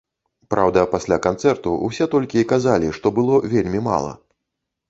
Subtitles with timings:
[0.53, 4.11] Праўда, пасля канцэрту ўсе толькі і казалі, што было вельмі мала.